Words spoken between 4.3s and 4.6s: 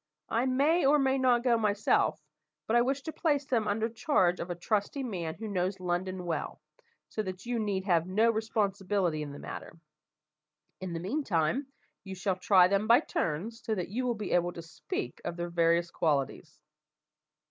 of a